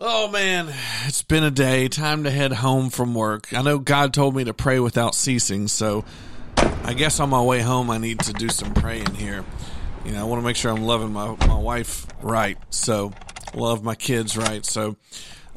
[0.00, 0.72] Oh man,
[1.06, 1.88] it's been a day.
[1.88, 3.52] Time to head home from work.
[3.52, 6.04] I know God told me to pray without ceasing, so
[6.56, 9.44] I guess on my way home I need to do some praying here.
[10.04, 13.12] You know, I want to make sure I'm loving my, my wife right, so
[13.54, 14.64] love my kids right.
[14.64, 14.94] So,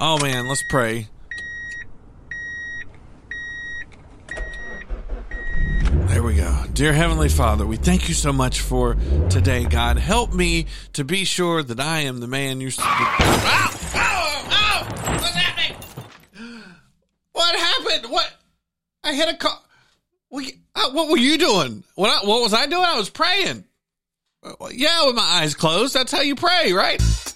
[0.00, 1.08] oh man, let's pray.
[6.06, 6.64] There we go.
[6.72, 8.94] Dear Heavenly Father, we thank you so much for
[9.30, 9.98] today, God.
[9.98, 12.70] Help me to be sure that I am the man you're.
[12.78, 13.67] Ow!
[18.08, 18.32] What?
[19.04, 19.58] I hit a car.
[20.30, 21.84] We, uh, what were you doing?
[21.94, 22.84] What, I, what was I doing?
[22.84, 23.64] I was praying.
[24.70, 25.94] Yeah, with my eyes closed.
[25.94, 27.02] That's how you pray, right?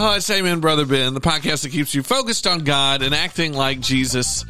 [0.00, 3.52] Oh, it's Amen, Brother Ben, the podcast that keeps you focused on God and acting
[3.52, 4.44] like Jesus.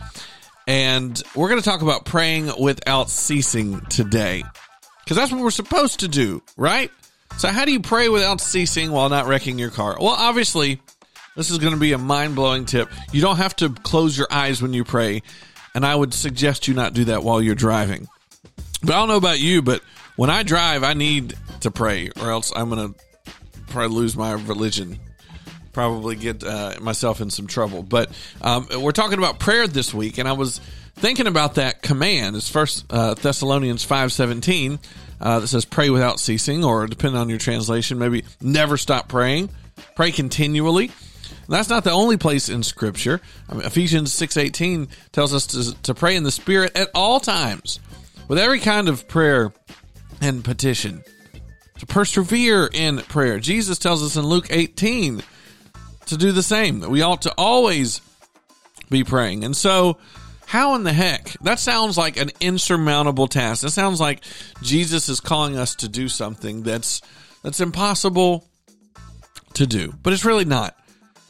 [0.67, 4.45] And we're going to talk about praying without ceasing today.
[5.03, 6.91] Because that's what we're supposed to do, right?
[7.37, 9.97] So, how do you pray without ceasing while not wrecking your car?
[10.01, 10.81] Well, obviously,
[11.37, 12.89] this is going to be a mind blowing tip.
[13.13, 15.23] You don't have to close your eyes when you pray.
[15.75, 18.09] And I would suggest you not do that while you're driving.
[18.83, 19.83] But I don't know about you, but
[20.17, 23.33] when I drive, I need to pray, or else I'm going to
[23.69, 24.99] probably lose my religion
[25.79, 27.85] probably get uh, myself in some trouble.
[27.85, 28.11] But
[28.43, 30.59] um, we're talking about prayer this week, and I was
[30.97, 32.35] thinking about that command.
[32.35, 34.81] It's First uh, Thessalonians five seventeen
[35.21, 39.51] uh, that says, "Pray without ceasing," or depending on your translation, maybe never stop praying,
[39.97, 40.87] pray continually.
[40.87, 43.21] And that's not the only place in Scripture.
[43.49, 47.21] I mean, Ephesians six eighteen tells us to, to pray in the Spirit at all
[47.21, 47.81] times,
[48.29, 49.53] with every kind of prayer
[50.21, 51.03] and petition.
[51.79, 53.39] To persevere in prayer.
[53.39, 55.23] Jesus tells us in Luke eighteen
[56.07, 56.81] to do the same.
[56.81, 58.01] That we ought to always
[58.91, 59.45] be praying.
[59.45, 59.99] And so,
[60.49, 61.37] how in the heck?
[61.43, 63.61] That sounds like an insurmountable task.
[63.61, 64.23] That sounds like
[64.63, 67.03] Jesus is calling us to do something that's
[67.43, 68.49] that's impossible
[69.55, 69.93] to do.
[70.03, 70.75] But it's really not.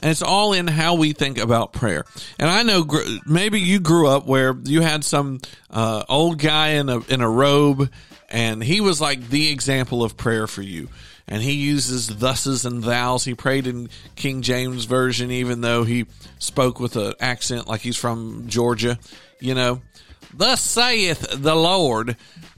[0.01, 2.05] And it's all in how we think about prayer.
[2.39, 2.87] And I know
[3.27, 7.28] maybe you grew up where you had some uh, old guy in a in a
[7.28, 7.91] robe,
[8.28, 10.91] and he was like the example of prayer for you
[11.28, 13.25] and he uses thuses and thous.
[13.25, 16.06] He prayed in King James version, even though he
[16.39, 18.99] spoke with an accent like he's from Georgia.
[19.41, 19.83] You know,
[20.34, 22.16] thus saith the Lord,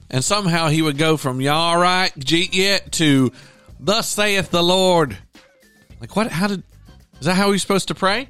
[0.09, 3.33] and somehow he would go from "Y'all right, yet" to
[3.81, 5.19] "Thus saith the Lord."
[6.01, 6.31] Like what?
[6.31, 6.63] How did?
[7.19, 8.29] Is that how he's supposed to pray?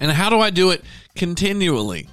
[0.00, 0.82] And how do I do it
[1.14, 2.08] continually?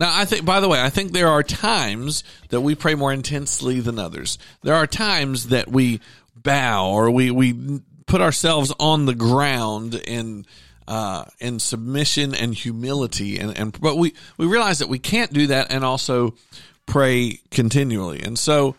[0.00, 3.12] Now, I think, by the way, I think there are times that we pray more
[3.12, 4.38] intensely than others.
[4.62, 6.00] There are times that we
[6.34, 10.46] bow or we, we put ourselves on the ground in,
[10.88, 13.38] uh, in submission and humility.
[13.38, 16.34] And, and, but we, we realize that we can't do that and also
[16.86, 18.22] pray continually.
[18.22, 18.76] And so,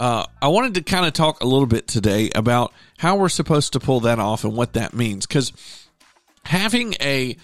[0.00, 3.74] uh, I wanted to kind of talk a little bit today about how we're supposed
[3.74, 5.24] to pull that off and what that means.
[5.24, 5.52] Because
[6.44, 7.36] having a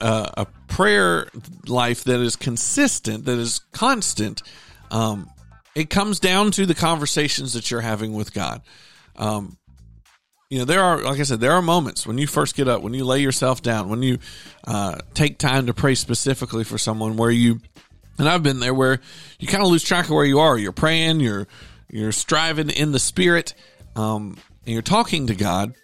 [0.00, 1.28] uh, a prayer
[1.66, 4.42] life that is consistent, that is constant,
[4.90, 5.30] um,
[5.74, 8.62] it comes down to the conversations that you're having with God.
[9.16, 9.58] Um,
[10.50, 12.82] you know, there are, like I said, there are moments when you first get up,
[12.82, 14.18] when you lay yourself down, when you
[14.66, 17.60] uh, take time to pray specifically for someone where you,
[18.18, 19.00] and I've been there where
[19.38, 20.56] you kind of lose track of where you are.
[20.56, 21.46] You're praying, you're
[21.90, 23.54] you're striving in the spirit,
[23.96, 25.74] um, and you're talking to God,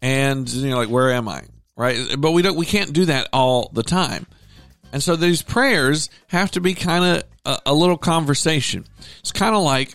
[0.00, 1.42] and you're like, where am I?
[1.76, 2.16] Right?
[2.18, 4.26] But we don't, we can't do that all the time.
[4.92, 8.84] And so these prayers have to be kind of a, a, little conversation.
[9.20, 9.94] It's kind of like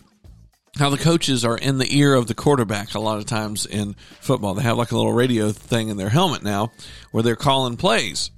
[0.78, 3.96] how the coaches are in the ear of the quarterback a lot of times in
[4.20, 4.54] football.
[4.54, 6.72] They have like a little radio thing in their helmet now
[7.12, 8.32] where they're calling plays.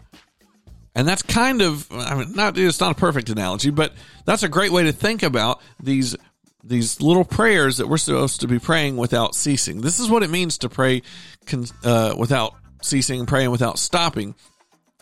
[0.96, 3.94] And that's kind of, I mean, not, it's not a perfect analogy, but
[4.26, 6.16] that's a great way to think about these
[6.66, 9.82] these little prayers that we're supposed to be praying without ceasing.
[9.82, 11.02] This is what it means to pray
[11.84, 12.56] uh, without
[12.86, 14.36] ceasing praying without stopping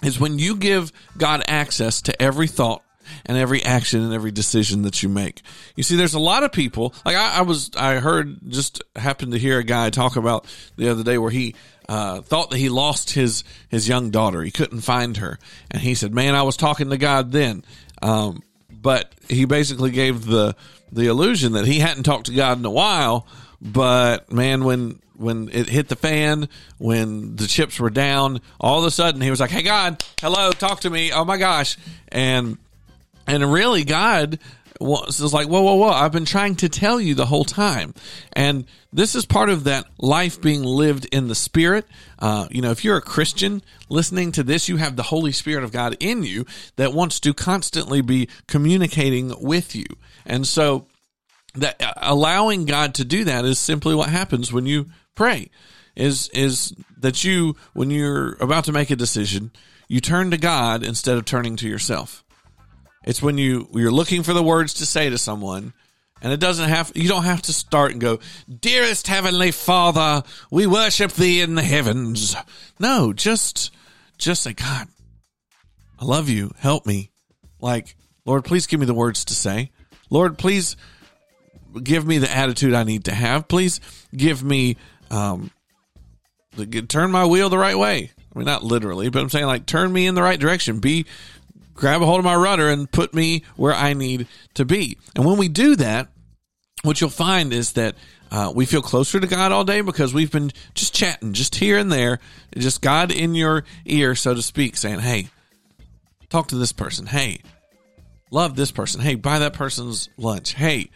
[0.03, 2.83] is when you give God access to every thought
[3.25, 5.41] and every action and every decision that you make.
[5.75, 9.33] You see, there's a lot of people, like I, I was, I heard, just happened
[9.33, 10.45] to hear a guy talk about
[10.77, 11.55] the other day where he,
[11.89, 14.41] uh, thought that he lost his, his young daughter.
[14.41, 15.39] He couldn't find her.
[15.69, 17.65] And he said, man, I was talking to God then.
[18.01, 20.55] Um, but he basically gave the,
[20.91, 23.27] the illusion that he hadn't talked to God in a while.
[23.61, 28.85] But man, when when it hit the fan, when the chips were down, all of
[28.85, 31.77] a sudden he was like, "Hey God, hello, talk to me." Oh my gosh,
[32.09, 32.57] and
[33.27, 34.39] and really God
[34.79, 35.89] was like, "Whoa, whoa, whoa!
[35.89, 37.93] I've been trying to tell you the whole time."
[38.33, 41.85] And this is part of that life being lived in the Spirit.
[42.17, 45.63] Uh, you know, if you're a Christian listening to this, you have the Holy Spirit
[45.63, 46.45] of God in you
[46.77, 49.85] that wants to constantly be communicating with you,
[50.25, 50.87] and so
[51.55, 55.49] that allowing God to do that is simply what happens when you pray.
[55.95, 59.51] Is is that you when you're about to make a decision,
[59.87, 62.23] you turn to God instead of turning to yourself.
[63.03, 65.73] It's when you you're looking for the words to say to someone,
[66.21, 70.65] and it doesn't have you don't have to start and go, "Dearest heavenly Father, we
[70.65, 72.35] worship thee in the heavens."
[72.79, 73.71] No, just
[74.17, 74.87] just say, "God,
[75.99, 76.53] I love you.
[76.59, 77.11] Help me."
[77.59, 79.71] Like, Lord, please give me the words to say.
[80.09, 80.77] Lord, please
[81.83, 83.47] give me the attitude I need to have.
[83.47, 83.79] Please
[84.15, 84.77] give me
[85.11, 85.51] um
[86.87, 88.11] turn my wheel the right way.
[88.33, 90.79] I mean, not literally, but I'm saying like turn me in the right direction.
[90.79, 91.05] Be
[91.73, 94.97] grab a hold of my rudder and put me where I need to be.
[95.15, 96.09] And when we do that,
[96.83, 97.95] what you'll find is that
[98.31, 101.77] uh, we feel closer to God all day because we've been just chatting, just here
[101.77, 102.19] and there,
[102.57, 105.29] just God in your ear, so to speak, saying, Hey,
[106.29, 107.07] talk to this person.
[107.07, 107.41] Hey,
[108.29, 109.01] love this person.
[109.01, 110.53] Hey, buy that person's lunch.
[110.53, 110.89] Hey,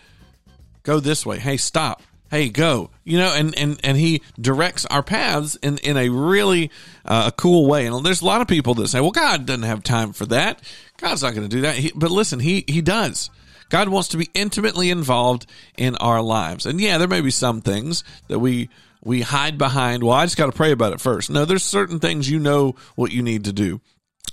[0.83, 1.39] go this way.
[1.39, 5.97] Hey, stop hey go you know and and and he directs our paths in in
[5.97, 6.71] a really
[7.05, 7.85] uh, a cool way.
[7.85, 10.61] And there's a lot of people that say well god doesn't have time for that.
[10.97, 11.75] God's not going to do that.
[11.75, 13.29] He, but listen he he does.
[13.69, 16.65] God wants to be intimately involved in our lives.
[16.65, 18.69] And yeah there may be some things that we
[19.03, 21.29] we hide behind well i just got to pray about it first.
[21.29, 23.81] No there's certain things you know what you need to do.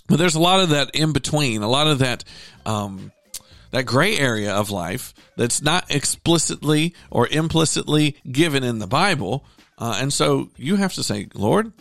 [0.08, 2.24] But there's a lot of that in between a lot of that
[2.64, 3.12] um
[3.72, 9.44] that gray area of life that's not explicitly or implicitly given in the Bible.
[9.76, 11.72] Uh, and so you have to say, Lord,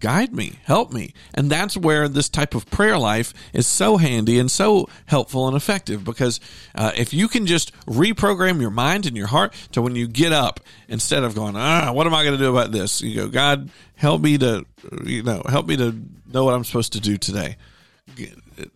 [0.00, 1.14] guide me, help me.
[1.34, 5.56] And that's where this type of prayer life is so handy and so helpful and
[5.56, 6.40] effective because
[6.74, 10.32] uh, if you can just reprogram your mind and your heart to when you get
[10.32, 13.00] up, instead of going, ah, what am I going to do about this?
[13.02, 14.66] You go, God, help me to,
[15.04, 15.94] you know, help me to
[16.32, 17.56] know what I'm supposed to do today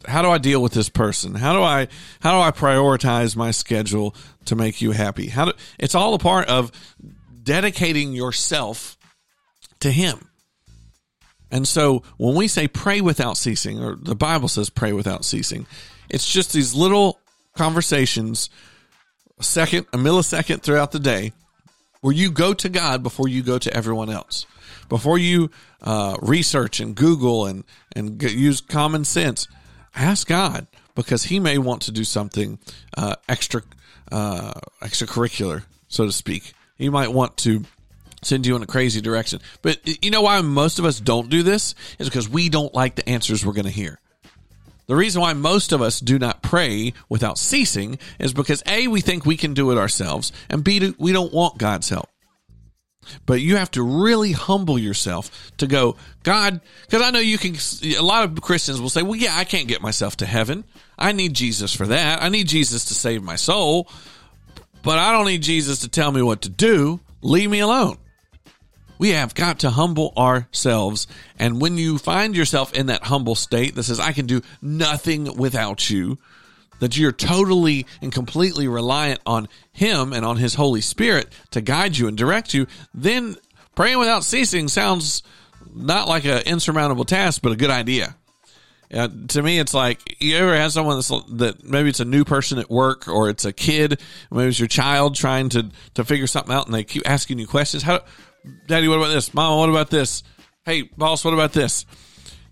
[0.06, 1.34] how do I deal with this person?
[1.34, 1.88] How do I
[2.20, 4.14] how do I prioritize my schedule
[4.46, 5.28] to make you happy?
[5.28, 6.72] How do, it's all a part of
[7.42, 8.96] dedicating yourself
[9.80, 10.28] to him.
[11.50, 15.66] And so when we say pray without ceasing or the Bible says pray without ceasing,
[16.08, 17.20] it's just these little
[17.54, 18.50] conversations
[19.38, 21.32] a second, a millisecond throughout the day
[22.00, 24.46] where you go to God before you go to everyone else.
[24.88, 25.50] Before you
[25.82, 27.64] uh, research and Google and,
[27.94, 29.48] and use common sense,
[29.94, 32.58] ask God because He may want to do something
[32.96, 33.62] uh, extra
[34.12, 34.52] uh,
[34.82, 36.52] extracurricular, so to speak.
[36.76, 37.64] He might want to
[38.22, 39.40] send you in a crazy direction.
[39.62, 42.96] But you know why most of us don't do this is because we don't like
[42.96, 43.98] the answers we're going to hear.
[44.86, 49.00] The reason why most of us do not pray without ceasing is because A, we
[49.00, 52.10] think we can do it ourselves, and B, we don't want God's help.
[53.26, 57.56] But you have to really humble yourself to go, God, because I know you can.
[57.96, 60.64] A lot of Christians will say, well, yeah, I can't get myself to heaven.
[60.98, 62.22] I need Jesus for that.
[62.22, 63.88] I need Jesus to save my soul.
[64.82, 67.00] But I don't need Jesus to tell me what to do.
[67.22, 67.96] Leave me alone.
[68.98, 71.06] We have got to humble ourselves.
[71.38, 75.36] And when you find yourself in that humble state that says, I can do nothing
[75.36, 76.18] without you,
[76.80, 81.96] that you're totally and completely reliant on Him and on His Holy Spirit to guide
[81.96, 83.36] you and direct you, then
[83.74, 85.22] praying without ceasing sounds
[85.74, 88.16] not like an insurmountable task, but a good idea.
[88.92, 92.24] Uh, to me, it's like you ever had someone that's, that maybe it's a new
[92.24, 94.00] person at work or it's a kid,
[94.30, 97.46] maybe it's your child trying to to figure something out, and they keep asking you
[97.46, 97.82] questions.
[97.82, 98.02] How,
[98.66, 99.34] Daddy, what about this?
[99.34, 100.22] Mom, what about this?
[100.64, 101.86] Hey, boss, what about this?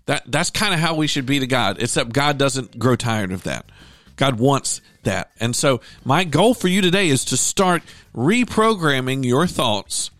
[0.05, 1.81] That that's kind of how we should be to God.
[1.81, 3.65] Except God doesn't grow tired of that.
[4.15, 5.31] God wants that.
[5.39, 7.83] And so my goal for you today is to start
[8.15, 10.11] reprogramming your thoughts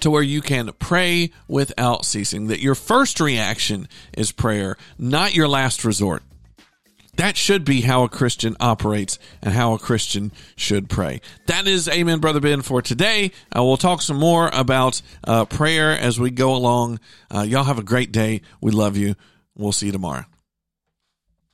[0.00, 5.48] to where you can pray without ceasing, that your first reaction is prayer, not your
[5.48, 6.22] last resort.
[7.16, 11.20] That should be how a Christian operates and how a Christian should pray.
[11.46, 13.32] That is Amen, Brother Ben, for today.
[13.54, 17.00] Uh, we'll talk some more about uh, prayer as we go along.
[17.30, 18.40] Uh, y'all have a great day.
[18.62, 19.14] We love you.
[19.54, 20.24] We'll see you tomorrow.